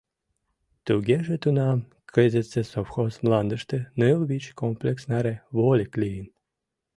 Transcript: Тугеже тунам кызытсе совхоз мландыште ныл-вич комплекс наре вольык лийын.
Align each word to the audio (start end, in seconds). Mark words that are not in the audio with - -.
Тугеже 0.85 1.35
тунам 1.43 1.79
кызытсе 2.15 2.61
совхоз 2.71 3.13
мландыште 3.23 3.79
ныл-вич 3.99 4.45
комплекс 4.61 5.03
наре 5.11 5.35
вольык 5.57 5.93
лийын. 6.01 6.27